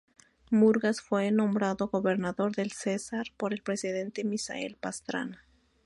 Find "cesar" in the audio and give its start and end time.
2.71-3.27